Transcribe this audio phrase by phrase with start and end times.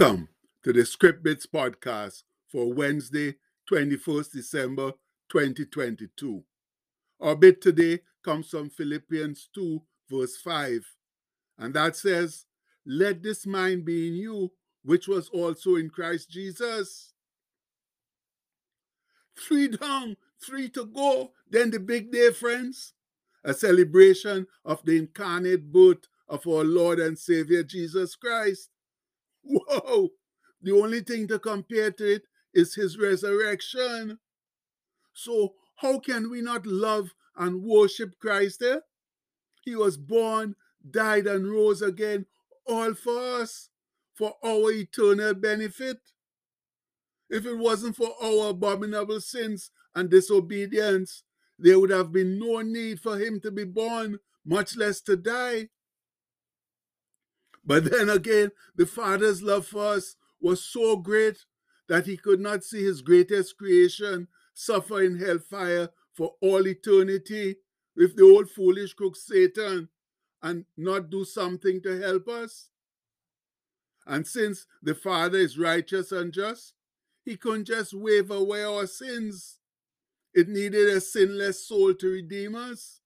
[0.00, 0.28] Welcome
[0.62, 3.34] to the Script Bits podcast for Wednesday,
[3.70, 4.92] 21st December
[5.28, 6.42] 2022.
[7.20, 10.86] Our bit today comes from Philippians 2, verse 5,
[11.58, 12.46] and that says,
[12.86, 14.52] Let this mind be in you,
[14.84, 17.12] which was also in Christ Jesus.
[19.38, 22.94] Three down, three to go, then the big day, friends.
[23.44, 28.70] A celebration of the incarnate birth of our Lord and Savior Jesus Christ.
[29.42, 30.10] Whoa!
[30.62, 32.22] The only thing to compare to it
[32.52, 34.18] is his resurrection.
[35.12, 38.82] So, how can we not love and worship Christ there?
[39.64, 40.56] He was born,
[40.88, 42.26] died, and rose again,
[42.66, 43.70] all for us,
[44.14, 45.98] for our eternal benefit.
[47.28, 51.22] If it wasn't for our abominable sins and disobedience,
[51.58, 55.68] there would have been no need for him to be born, much less to die.
[57.64, 61.44] But then again, the Father's love for us was so great
[61.88, 67.56] that he could not see his greatest creation suffer in hellfire for all eternity
[67.96, 69.88] with the old foolish crook Satan
[70.42, 72.70] and not do something to help us.
[74.06, 76.74] And since the Father is righteous and just,
[77.24, 79.58] he couldn't just wave away our sins.
[80.32, 82.99] It needed a sinless soul to redeem us.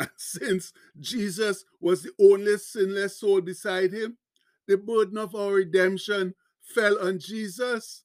[0.16, 4.16] Since Jesus was the only sinless soul beside him,
[4.66, 8.04] the burden of our redemption fell on Jesus.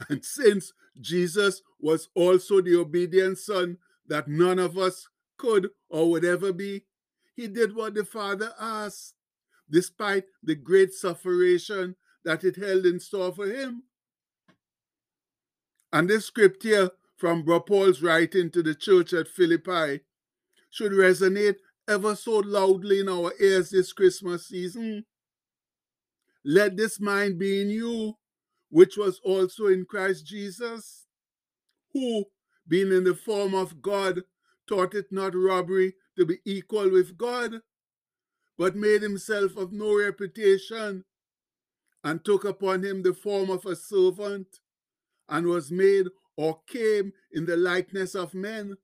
[0.08, 5.08] And since Jesus was also the obedient son that none of us
[5.38, 6.84] could or would ever be,
[7.36, 9.14] he did what the Father asked,
[9.70, 11.94] despite the great sufferation
[12.24, 13.84] that it held in store for him.
[15.92, 20.00] And this scripture from Paul's writing to the church at Philippi
[20.74, 21.54] should resonate
[21.88, 25.04] ever so loudly in our ears this Christmas season.
[26.44, 28.14] Let this mind be in you,
[28.70, 31.06] which was also in Christ Jesus,
[31.92, 32.24] who,
[32.66, 34.22] being in the form of God,
[34.68, 37.60] thought it not robbery to be equal with God,
[38.58, 41.04] but made himself of no reputation,
[42.02, 44.48] and took upon him the form of a servant,
[45.28, 46.06] and was made
[46.36, 48.76] or came in the likeness of men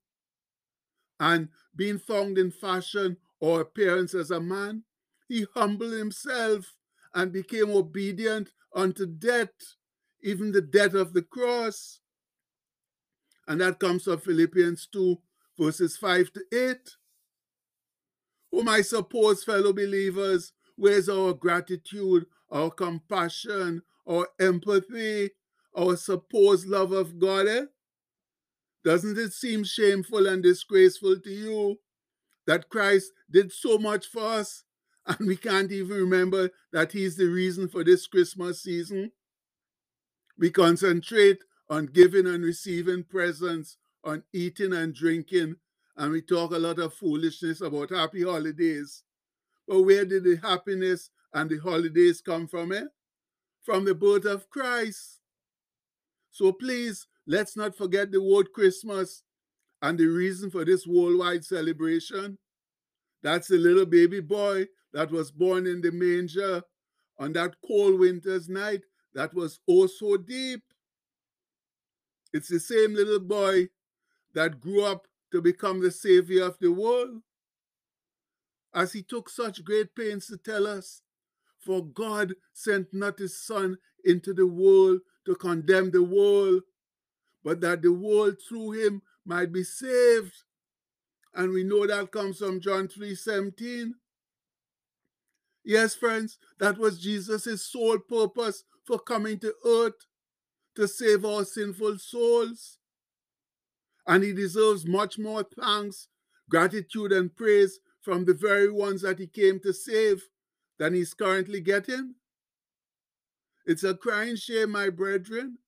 [1.20, 4.82] and being found in fashion or appearance as a man,
[5.28, 6.75] he humbled himself
[7.14, 9.53] and became obedient unto death,
[10.22, 12.00] even the death of the cross.
[13.47, 15.16] And that comes from Philippians 2,
[15.58, 16.76] verses 5 to 8.
[18.52, 25.31] Whom I suppose, fellow believers, where's our gratitude, our compassion, our empathy,
[25.76, 27.47] our supposed love of God?
[27.47, 27.64] Eh?
[28.84, 31.76] Doesn't it seem shameful and disgraceful to you
[32.46, 34.64] that Christ did so much for us
[35.06, 39.12] and we can't even remember that He's the reason for this Christmas season?
[40.38, 41.38] We concentrate
[41.69, 45.56] on giving and receiving presents, on eating and drinking,
[45.96, 49.02] and we talk a lot of foolishness about happy holidays.
[49.69, 52.72] But where did the happiness and the holidays come from?
[52.72, 52.84] Eh?
[53.62, 55.20] From the birth of Christ.
[56.30, 59.22] So please Let's not forget the word Christmas
[59.80, 62.36] and the reason for this worldwide celebration.
[63.22, 66.60] That's the little baby boy that was born in the manger
[67.20, 68.82] on that cold winter's night
[69.14, 70.60] that was oh so deep.
[72.32, 73.69] It's the same little boy
[74.34, 77.22] that grew up to become the savior of the world.
[78.74, 81.02] As he took such great pains to tell us,
[81.60, 86.62] for God sent not his Son into the world to condemn the world,
[87.44, 90.34] but that the world through him might be saved.
[91.34, 93.94] And we know that comes from John 3 17.
[95.64, 100.06] Yes, friends, that was Jesus' sole purpose for coming to earth
[100.76, 102.78] to save our sinful souls.
[104.06, 106.08] And he deserves much more thanks,
[106.48, 110.22] gratitude, and praise from the very ones that he came to save
[110.78, 112.14] than he's currently getting.
[113.66, 115.58] It's a crying shame, my brethren,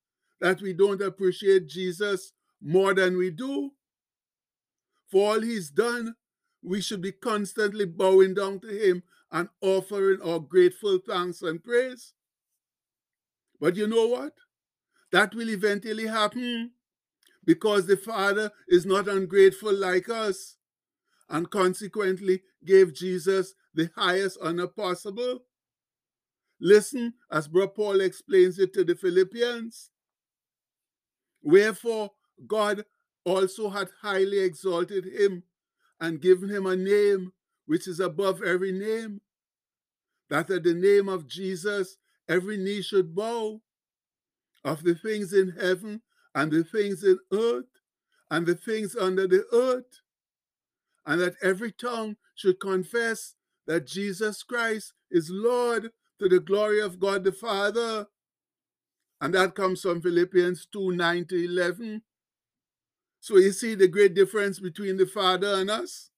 [0.42, 3.70] that we don't appreciate Jesus more than we do.
[5.08, 6.16] For all he's done,
[6.64, 12.14] we should be constantly bowing down to him and offering our grateful thanks and praise.
[13.60, 14.32] But you know what?
[15.12, 16.72] That will eventually happen
[17.44, 20.56] because the Father is not ungrateful like us
[21.30, 25.44] and consequently gave Jesus the highest honor possible.
[26.60, 29.91] Listen as Bro Paul explains it to the Philippians.
[31.42, 32.12] Wherefore
[32.46, 32.84] God
[33.24, 35.44] also hath highly exalted him
[36.00, 37.32] and given him a name
[37.66, 39.20] which is above every name,
[40.28, 41.96] that at the name of Jesus
[42.28, 43.60] every knee should bow
[44.64, 46.02] of the things in heaven
[46.34, 47.66] and the things in earth
[48.30, 50.00] and the things under the earth,
[51.04, 53.34] and that every tongue should confess
[53.66, 58.06] that Jesus Christ is Lord to the glory of God the Father.
[59.22, 62.02] And that comes from Philippians 2 9 to 11.
[63.20, 66.10] So you see the great difference between the Father and us?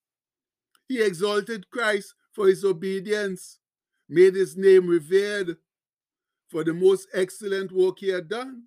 [0.88, 3.58] He exalted Christ for his obedience,
[4.08, 5.58] made his name revered
[6.48, 8.64] for the most excellent work he had done.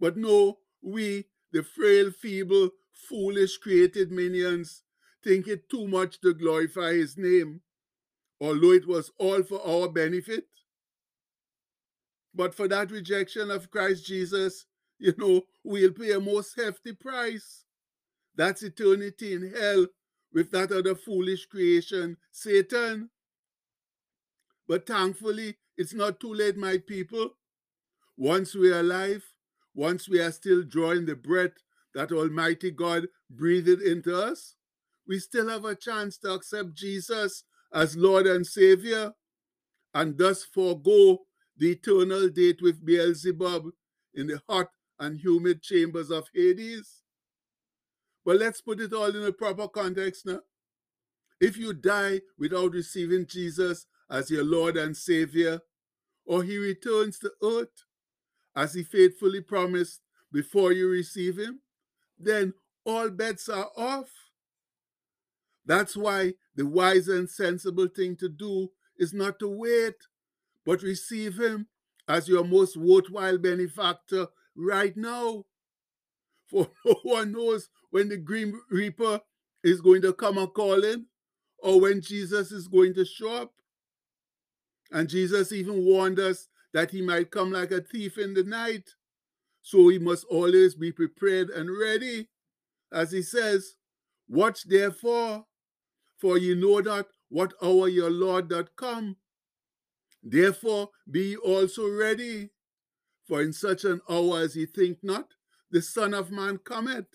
[0.00, 4.82] But no, we, the frail, feeble, foolish created minions,
[5.22, 7.60] think it too much to glorify his name,
[8.40, 10.48] although it was all for our benefit.
[12.34, 14.66] But for that rejection of Christ Jesus,
[14.98, 17.64] you know, we'll pay a most hefty price.
[18.36, 19.86] That's eternity in hell
[20.32, 23.10] with that other foolish creation, Satan.
[24.66, 27.30] But thankfully, it's not too late, my people.
[28.16, 29.24] Once we are alive,
[29.74, 31.52] once we are still drawing the breath
[31.94, 34.56] that Almighty God breathed into us,
[35.06, 39.12] we still have a chance to accept Jesus as Lord and Savior
[39.94, 41.18] and thus forego
[41.56, 43.70] the eternal date with Beelzebub
[44.14, 44.68] in the hot
[44.98, 47.02] and humid chambers of Hades.
[48.24, 50.40] But let's put it all in a proper context now.
[51.40, 55.60] If you die without receiving Jesus as your Lord and Savior,
[56.24, 57.84] or he returns to earth
[58.56, 60.00] as he faithfully promised
[60.32, 61.60] before you receive him,
[62.18, 62.54] then
[62.84, 64.08] all bets are off.
[65.66, 69.94] That's why the wise and sensible thing to do is not to wait,
[70.64, 71.68] but receive him
[72.08, 74.26] as your most worthwhile benefactor
[74.56, 75.44] right now.
[76.50, 79.20] For no one knows when the Grim Reaper
[79.62, 81.06] is going to come a calling
[81.58, 83.52] or when Jesus is going to show up.
[84.92, 88.90] And Jesus even warned us that he might come like a thief in the night.
[89.62, 92.28] So we must always be prepared and ready.
[92.92, 93.76] As he says,
[94.28, 95.46] Watch therefore,
[96.18, 99.16] for you know not what hour your Lord doth come.
[100.24, 102.48] Therefore be ye also ready,
[103.28, 105.28] for in such an hour as ye think not,
[105.70, 107.06] the Son of Man cometh.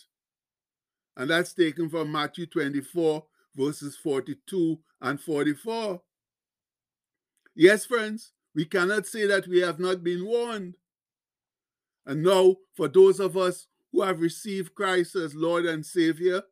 [1.17, 3.25] And that's taken from Matthew 24,
[3.55, 6.01] verses 42 and 44.
[7.55, 10.77] Yes, friends, we cannot say that we have not been warned.
[12.05, 16.43] And now, for those of us who have received Christ as Lord and Savior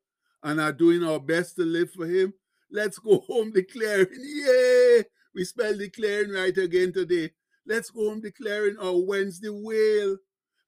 [0.44, 2.34] and are doing our best to live for Him,
[2.72, 5.04] let's go home declaring, Yay!
[5.38, 7.30] We spell declaring right again today.
[7.68, 10.18] Let's go home declaring our Wednesday wail,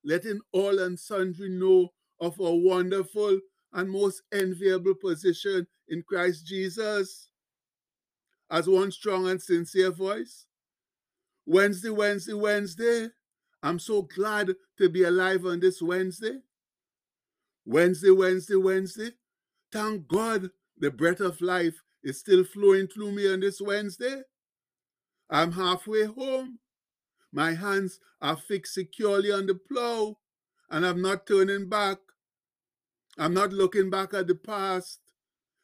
[0.06, 1.90] letting all and sundry know
[2.22, 3.40] of our wonderful
[3.74, 7.30] and most enviable position in Christ Jesus.
[8.52, 10.46] As one strong and sincere voice.
[11.48, 13.10] Wednesday, Wednesday, Wednesday.
[13.64, 16.42] I'm so glad to be alive on this Wednesday.
[17.66, 19.10] Wednesday, Wednesday, Wednesday.
[19.72, 24.22] Thank God the breath of life is still flowing through me on this Wednesday.
[25.30, 26.60] I'm halfway home.
[27.32, 30.18] My hands are fixed securely on the plow,
[30.70, 31.98] and I'm not turning back.
[33.18, 35.00] I'm not looking back at the past,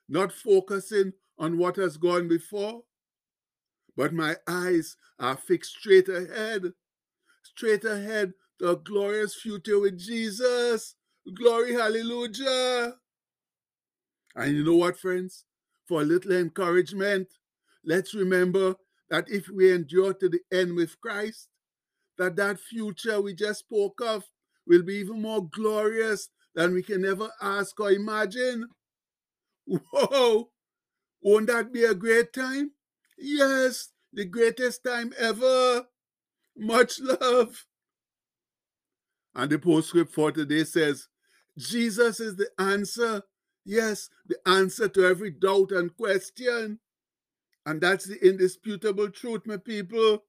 [0.07, 2.83] not focusing on what has gone before,
[3.97, 6.73] but my eyes are fixed straight ahead,
[7.43, 10.95] straight ahead to a glorious future with Jesus.
[11.33, 12.95] Glory, hallelujah.
[14.35, 15.45] And you know what, friends?
[15.87, 17.27] For a little encouragement,
[17.83, 18.75] let's remember
[19.09, 21.49] that if we endure to the end with Christ,
[22.17, 24.23] that that future we just spoke of
[24.67, 28.67] will be even more glorious than we can ever ask or imagine.
[29.65, 30.49] Whoa!
[31.21, 32.71] Won't that be a great time?
[33.17, 35.85] Yes, the greatest time ever.
[36.57, 37.65] Much love.
[39.33, 41.07] And the postscript for today says,
[41.57, 43.21] Jesus is the answer.
[43.65, 46.79] Yes, the answer to every doubt and question.
[47.65, 50.23] And that's the indisputable truth, my people.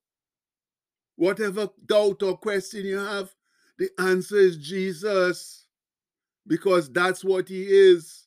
[1.16, 3.34] Whatever doubt or question you have,
[3.78, 5.66] the answer is Jesus.
[6.46, 8.26] Because that's what he is.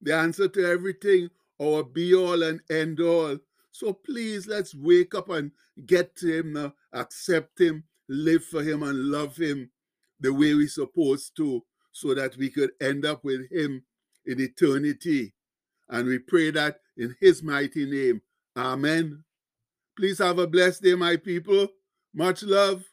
[0.00, 1.30] The answer to everything,
[1.60, 3.38] our be all and end all.
[3.70, 5.52] So please, let's wake up and
[5.86, 9.70] get to him now, accept him, live for him, and love him
[10.20, 13.82] the way we're supposed to, so that we could end up with him
[14.26, 15.32] in eternity.
[15.88, 18.20] And we pray that in his mighty name.
[18.56, 19.24] Amen.
[19.96, 21.68] Please have a blessed day, my people.
[22.14, 22.84] Much love.